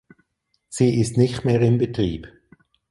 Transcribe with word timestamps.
Sie 0.67 0.99
ist 0.99 1.15
nicht 1.17 1.45
mehr 1.45 1.61
in 1.61 1.77
Betrieb. 1.77 2.27